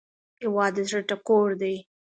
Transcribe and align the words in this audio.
هیواد 0.41 0.71
د 0.75 0.77
زړه 0.89 1.01
ټکور 1.09 1.49
دی 1.61 1.75